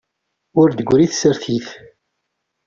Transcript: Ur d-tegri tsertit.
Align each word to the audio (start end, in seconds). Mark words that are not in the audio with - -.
Ur 0.59 0.67
d-tegri 0.71 1.07
tsertit. 1.07 1.67